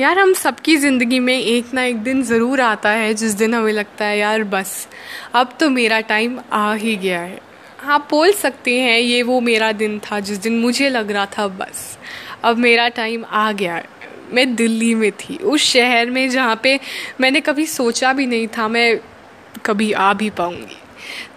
[0.00, 3.72] यार, हम सबकी ज़िंदगी में एक ना एक दिन ज़रूर आता है, जिस दिन हमें
[3.72, 4.88] लगता है, यार, बस,
[5.34, 7.40] अब तो मेरा टाइम आ ही गया है।
[7.84, 11.48] आप बोल सकते हैं, ये वो मेरा दिन था, जिस दिन मुझे लग रहा था,
[11.48, 11.98] बस,
[12.44, 13.84] अब मेरा टाइम आ गया है।
[14.32, 16.80] मैं दिल्ली में थी, उस शहर में जहाँ पे
[17.20, 19.00] मैंने कभी सोचा भी नहीं था, मैं
[19.66, 20.78] कभी आ भी पाऊँगी।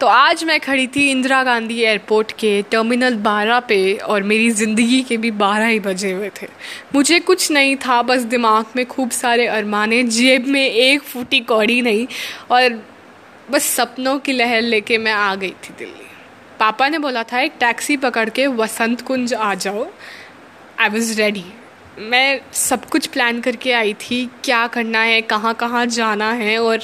[0.00, 5.00] तो आज मैं खड़ी थी इंदिरा गांधी एयरपोर्ट के टर्मिनल 12 पे और मेरी ज़िंदगी
[5.02, 6.46] के भी 12 ही बजे हुए थे।
[6.94, 11.80] मुझे कुछ नहीं था, बस दिमाग में खूब सारे अरमाने, जेब में एक फूटी कौड़ी
[11.82, 12.06] नहीं
[12.50, 12.82] और
[13.50, 16.08] बस सपनों की लहर लेके मैं आ गई थी दिल्ली।
[16.60, 19.86] पापा ने बोला था, एक टैक्सी पकड़ के वसंत कुंज आ जाओ।
[20.80, 21.44] आई वॉज़ रेडी
[21.98, 26.80] मैं सब कुछ प्लान करके आई थी, क्या करना है, कहाँ कहाँ जाना है, और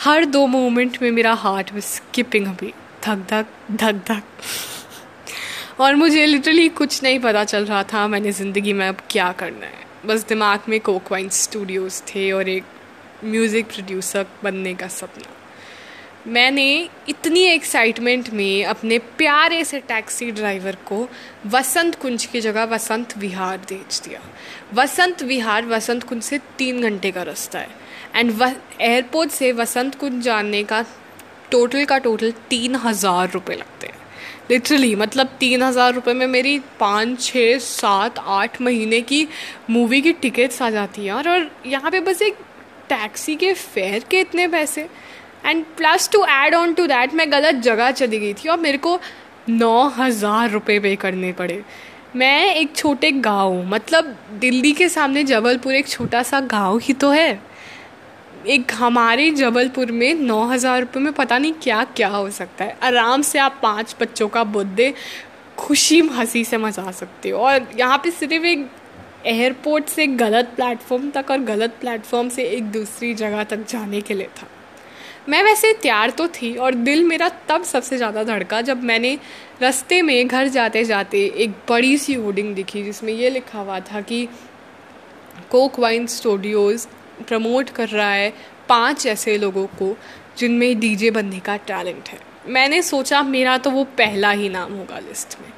[0.00, 2.72] हर दो मोमेंट में मेरा हार्ट was स्किपिंग अभी
[3.04, 4.22] धक धक धक धक।
[5.80, 9.66] और मुझे लिटरली कुछ नहीं पता चल रहा था, मैंने ज़िंदगी में अब क्या करना
[9.66, 12.64] है। बस दिमाग में कोकवाइन स्टूडियोज़ थे और एक
[13.24, 15.34] म्यूज़िक प्रोड्यूसर बनने का सपना।
[16.26, 21.08] मैंने इतनी एक्साइटमेंट में अपने प्यारे से टैक्सी ड्राइवर को
[21.46, 24.20] वसंत कुंज की जगह वसंत विहार भेज दिया।
[24.74, 27.68] वसंत विहार वसंत कुंज से तीन घंटे का रास्ता है।
[28.14, 28.42] एंड
[28.80, 30.84] एयरपोर्ट से वसंत कुंज जाने का
[31.50, 33.96] टोटल का टोटल तीन हज़ार रुपये लगते हैं।
[34.50, 39.26] लिटरली मतलब तीन हज़ार रुपये में मेरी पाँच छः सात आठ महीने की
[39.70, 42.36] मूवी की टिकट्स आ जाती हैं और, यहाँ पे बस एक
[42.88, 44.88] टैक्सी के फेयर के इतने पैसे।
[45.44, 48.78] And plus to add on to that मैं गलत जगह चली गई थी और मेरे
[48.78, 48.98] को
[49.48, 51.62] नौ हज़ार रुपये पे करने पड़े।
[52.16, 57.10] मैं एक छोटे गाँव मतलब दिल्ली के सामने जबलपुर एक छोटा सा गाँव ही तो
[57.10, 57.40] है।
[58.46, 62.76] एक हमारे जबलपुर में नौ हज़ार रुपये में पता नहीं क्या क्या हो सकता है।
[62.82, 64.92] आराम से आप पाँच बच्चों का बर्थडे
[65.58, 68.68] खुशी हँसी से मचा सकते हो। और यहाँ पे सिर्फ़ एक
[69.26, 74.14] एयरपोर्ट से गलत प्लेटफॉर्म तक और गलत प्लेटफॉर्म से एक दूसरी जगह तक जाने के
[74.14, 74.46] लिए था।
[75.28, 79.18] मैं वैसे तैयार तो थी और दिल मेरा तब सबसे ज़्यादा धड़का जब मैंने
[79.62, 84.00] रास्ते में घर जाते जाते एक बड़ी सी होर्डिंग दिखी जिसमें ये लिखा हुआ था
[84.00, 84.28] कि
[85.50, 86.86] कोक वाइन स्टूडियोज़
[87.28, 88.32] प्रमोट कर रहा है
[88.68, 89.96] पाँच ऐसे लोगों को
[90.38, 94.98] जिनमें डीजे बनने का टैलेंट है। मैंने सोचा मेरा तो वो पहला ही नाम होगा
[94.98, 95.52] लिस्ट में।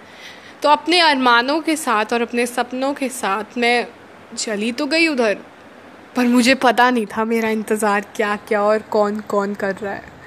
[0.63, 3.87] तो अपने अरमानों के साथ और अपने सपनों के साथ मैं
[4.37, 5.39] चली तो गई उधर
[6.17, 10.19] पर मुझे पता नहीं था मेरा इंतज़ार क्या क्या और कौन कौन कर रहा है।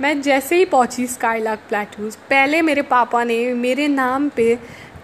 [0.00, 4.54] मैं जैसे ही पहुँची स्काईलाक प्लेटूज पहले मेरे पापा ने मेरे नाम पे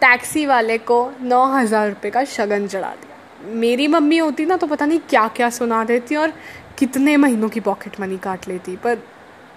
[0.01, 4.67] टैक्सी वाले को नौ हज़ार रुपये का शगन चढ़ा दिया। मेरी मम्मी होती ना तो
[4.67, 6.33] पता नहीं क्या क्या सुना देती और
[6.79, 8.99] कितने महीनों की पॉकेट मनी काट लेती, पर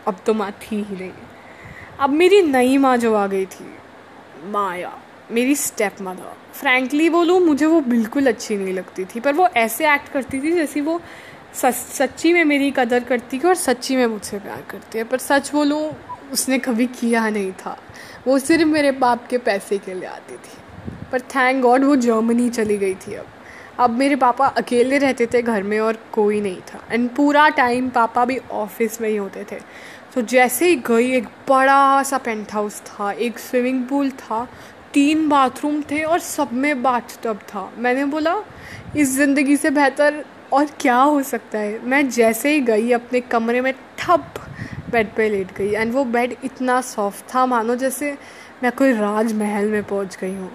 [0.07, 1.11] अब तो माँ थी ही नहीं।
[1.99, 3.65] अब मेरी नई माँ जो आ गई थी,
[4.45, 4.91] माया।
[5.33, 9.93] मेरी स्टेप मदर फ्रैंकली बोलूँ, मुझे वो बिल्कुल अच्छी नहीं लगती थी, पर वो ऐसे
[9.93, 11.01] एक्ट करती थी जैसे वो
[11.55, 15.51] सच्ची में मेरी कदर करती थी और सच्ची में मुझसे प्यार करती है। पर सच
[15.51, 15.91] बोलूँ,
[16.33, 17.77] उसने कभी किया नहीं था।
[18.27, 20.57] वो सिर्फ़ मेरे बाप के पैसे के लिए आती थी।
[21.11, 23.25] पर थैंक गॉड वो जर्मनी चली गई थी अब।
[23.79, 27.89] अब मेरे पापा अकेले रहते थे घर में और कोई नहीं था। एंड पूरा टाइम
[27.89, 29.59] पापा भी ऑफ़िस में ही होते थे।
[30.13, 34.47] तो जैसे ही गई, एक बड़ा सा पेंट हाउस था, एक स्विमिंग पूल था
[34.93, 38.35] तीन बाथरूम थे और सब में बाथ टब था। मैंने बोला,
[38.97, 40.23] इस ज़िंदगी से बेहतर
[40.53, 41.79] और क्या हो सकता है?
[41.85, 44.33] मैं जैसे ही गई, अपने कमरे में ठप
[44.91, 48.17] बेड पे लेट गई। एंड वो बेड इतना सॉफ्ट था, मानो जैसे
[48.63, 50.51] मैं कोई राजमहल में पहुँच गई हूँ।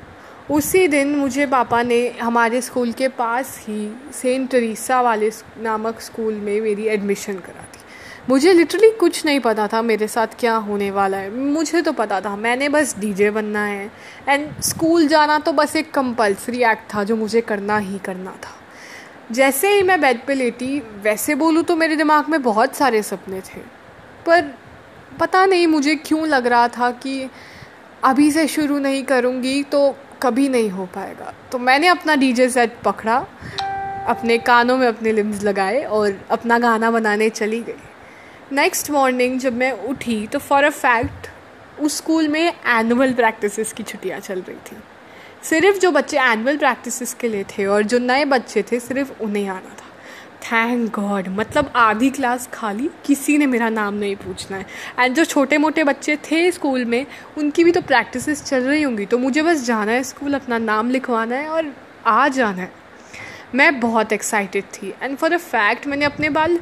[0.51, 5.31] उसी दिन मुझे पापा ने हमारे स्कूल के पास ही सेंट टेरेसा वाले
[5.63, 7.68] नामक स्कूल में मेरी एडमिशन करा।
[8.29, 12.21] मुझे लिटरली कुछ नहीं पता था मेरे साथ क्या होने वाला है। मुझे तो पता
[12.21, 13.91] था, मैंने बस डीजे बनना है।
[14.29, 18.55] एंड स्कूल जाना तो बस एक कंपलसरी एक्ट था जो मुझे करना ही करना था।
[19.33, 23.41] जैसे ही मैं बेड पे लेटी, वैसे बोलूँ तो मेरे दिमाग में बहुत सारे सपने
[23.41, 23.61] थे।
[24.27, 24.55] पर
[25.21, 27.29] पता नहीं मुझे क्यों लग रहा था कि
[28.05, 32.81] अभी से शुरू नहीं करूँगी तो कभी नहीं हो पाएगा। तो मैंने अपना डीजे सेट
[32.85, 33.17] पकड़ा,
[34.09, 37.85] अपने कानों में अपने लिम्स लगाए और अपना गाना बनाने चली गई।
[38.53, 41.27] नेक्स्ट मॉर्निंग जब मैं उठी तो फॉर अ फैक्ट
[41.81, 44.77] उस स्कूल में एनुअल प्रैक्टिसेस की छुट्टियाँ चल रही थी।
[45.43, 49.49] सिर्फ़ जो बच्चे एनुअल प्रैक्टिसेस के लिए थे और जो नए बच्चे थे, सिर्फ़ उन्हें
[49.49, 49.87] आना था।
[50.43, 54.67] थैंक गॉड मतलब आधी क्लास खाली, किसी ने मेरा नाम नहीं पूछना है।
[54.99, 57.07] एंड जो छोटे मोटे बच्चे थे स्कूल में,
[57.39, 60.91] उनकी भी तो प्रैक्टिसेस चल रही होंगी तो मुझे बस जाना है स्कूल अपना नाम
[60.91, 61.73] लिखवाना है और
[62.07, 62.73] आ जाना है।
[63.55, 66.59] मैं बहुत एक्साइटेड थी। एंड फॉर अ फैक्ट मैंने अपने बाल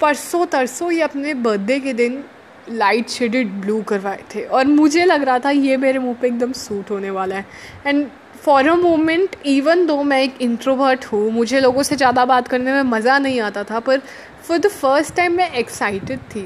[0.00, 2.22] परसों तरसों ये अपने बर्थडे के दिन
[2.70, 6.52] लाइट शेडेड ब्लू करवाए थे। और मुझे लग रहा था ये मेरे मुँह पे एकदम
[6.54, 7.46] सूट होने वाला है।
[7.86, 8.06] And
[8.42, 12.72] for a moment even though मैं एक इंट्रोवर्ट हूँ, मुझे लोगों से ज़्यादा बात करने
[12.72, 14.00] में मज़ा नहीं आता था, पर
[14.42, 16.42] फॉर द फ़र्स्ट टाइम मैं एक्साइटेड थी।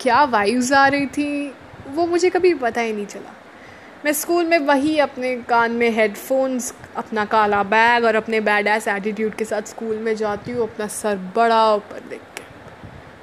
[0.00, 1.52] क्या वाइब्स आ रही थी?
[1.88, 3.34] वो मुझे कभी पता ही नहीं चला।
[4.04, 8.86] मैं स्कूल में वही अपने कान में हेडफोन्स अपना काला बैग और अपने बैड एस
[8.88, 12.42] एटीट्यूड के साथ स्कूल में जाती हूँ, अपना सर बड़ा ऊपर देख के।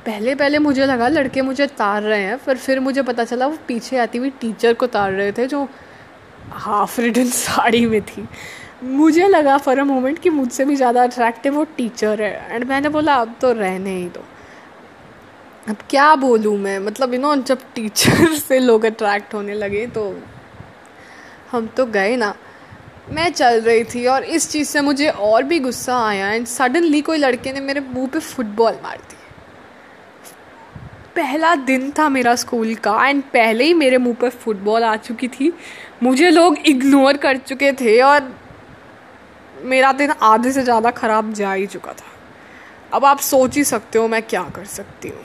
[0.06, 3.58] पहले पहले मुझे लगा लड़के मुझे तार रहे हैं, पर फिर मुझे पता चला वो
[3.68, 5.68] पीछे आती हुई टीचर को तार रहे थे, जो
[6.52, 8.28] हाफ़ रिटन साड़ी में थी।
[8.84, 12.90] मुझे लगा फॉर अ मोमेंट कि मुझसे भी ज़्यादा अट्रैक्टिव वो टीचर है एंड मैंने
[12.90, 14.26] बोला, अब तो रहने ही दो।
[15.70, 16.80] अब क्या बोलूँ मैं?
[16.80, 20.10] मतलब यू नो जब टीचर से लोग अट्रैक्ट होने लगे तो
[21.56, 22.34] हम तो गए ना।
[23.12, 27.02] मैं चल रही थी और इस चीज़ से मुझे और भी गुस्सा आया एंड सडनली
[27.02, 29.16] कोई लड़के ने मेरे मुँह पे फुटबॉल मार दी।
[31.16, 35.28] पहला दिन था मेरा स्कूल का एंड पहले ही मेरे मुँह पर फुटबॉल आ चुकी
[35.30, 35.52] थी।
[36.04, 38.34] मुझे लोग इग्नोर कर चुके थे और
[39.64, 42.12] मेरा दिन आधे से ज़्यादा ख़राब जा ही चुका था।
[42.94, 45.24] अब आप सोच ही सकते हो मैं क्या कर सकती हूँ।